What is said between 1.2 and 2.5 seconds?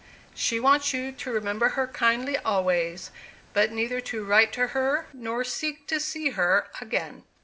remember her kindly